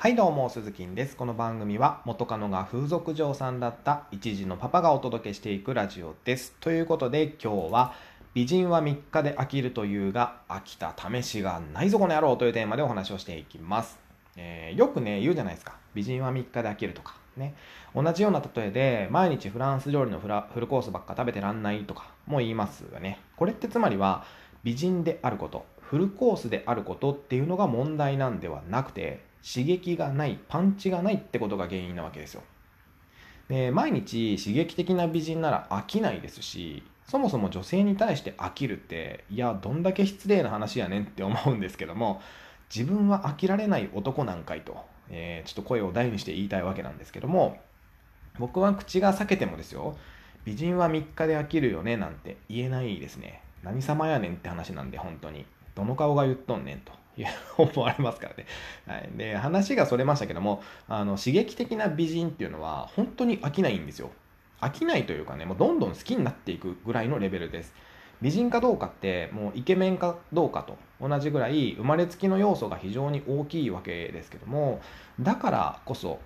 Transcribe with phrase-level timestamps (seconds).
[0.00, 1.16] はいどうも、鈴木です。
[1.16, 6.54] この番組は元カノが風俗嬢さんだった一児のパパがお届けしていくラジオです。
[6.60, 7.94] ということで今日は
[8.32, 13.98] 美人は3日で飽きるというが飽きた試しがないぞこの野郎というテーマでお話をしていきます。
[14.36, 15.74] えー、よくね、言うじゃないですか。
[15.94, 17.16] 美人は3日で飽きるとか。
[17.36, 17.56] ね。
[17.92, 23.18] 同じような例えで毎日フランス料理のフラフルコースばっか食べてらんないとかも言いますがね。
[23.34, 24.24] これってつまりは
[24.62, 32.42] 美人であること、フルコースであることっていうのが問題なんではなくて刺激がないパンチがないってことが原因なわけですよ。
[33.48, 42.20] で毎日刺激的な美人なら飽きないですしそもそも女性に対して飽きるっていやどんだけ失礼な話やねんって思うんですけども
[42.74, 47.56] 自分は飽きられない男なんかいと、えー、ちょっと声を大にして言いたいわけなんですけども
[48.38, 49.96] 僕は口が裂けてもですよ
[50.44, 53.42] 美人は3日で飽きるよねなんて言えないですね。
[53.62, 55.44] 何様やねんって話なんで本当に。
[55.74, 56.92] どの顔が言っとんねんと。
[57.56, 58.46] 思われますからね。
[58.86, 64.10] はい、で話がそれましたけどもあの刺激的な美人っていうのは本当に飽きないんですよ。
[64.60, 67.74] 飽きないというかねもうどんどん好きになっていくぐらいのレベルです。
[68.20, 74.80] 美人かどうかってもうイケメンかどうかと同じぐらい生まれつきの要素が非常に大きいわけですけども
[75.20, 76.18] だからこそ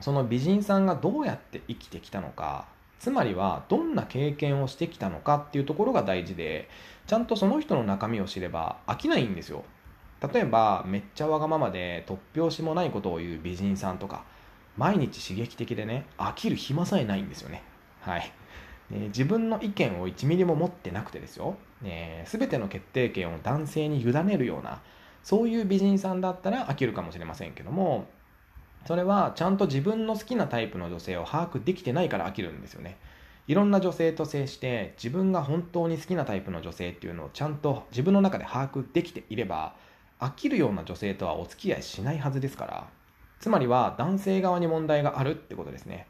[0.00, 2.66] その美人さんがどうやって生きてきたのか
[2.98, 6.68] つまりはどんな経験をしてきたのかっていうところが大事で
[7.06, 9.64] ちゃんとその人の中身を知れば飽きないんですよ
[10.20, 14.24] 例えばめっちゃわがままで突拍子もないことを言う美人さんとか
[14.76, 17.62] 毎日刺激的でね飽きる暇さえないんですよね。
[18.00, 18.32] はい、
[18.90, 24.80] ね、自分の意見を1ミリも持ってなくてですよ、ね、全ての決定権を男性に委ねるような
[25.22, 28.06] そういう美人さんだったら飽きるかもしれませんけども
[28.86, 32.96] それはちゃんと自分の好きなタイプの女性を把握できてないから飽きるんですよね。
[33.48, 39.74] いろんな女性と接して自分が本当に好きなタイプの女性っていうのをちゃんと自分の中で把握できていれば
[40.20, 42.86] 飽きるような女性とはお付き合いしないはずですから。
[43.40, 46.06] つまりは男性側に問題があるってことですね。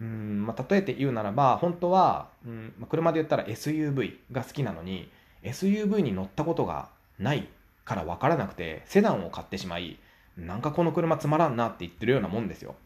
[0.00, 5.10] うん、まあ、例えて言うならば本当は、うんまあ、車で言ったら SUV が好きなのに
[5.42, 6.88] SUV に乗ったことが
[7.18, 7.48] ない
[7.84, 9.98] から分からなくてセダンを買ってしまい
[10.36, 12.76] なんかこの車つまらんなって言ってるようなもんですよ、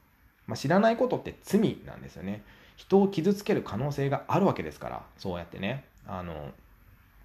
[0.46, 2.42] まあ、知らないことって罪なんですよね。
[2.76, 5.84] 人を傷つける可能性があるわけですからそうやってね。
[6.06, 6.50] あの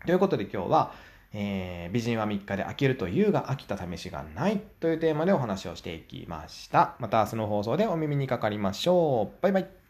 [0.06, 0.92] ということで今日は
[1.34, 6.96] えー、美人は3日で飽きると言うが飽きた試しがないというテーマでお話をしていきました。
[7.00, 9.42] また明日の放送でお耳にかかりましょう。
[9.42, 9.87] バイバイ。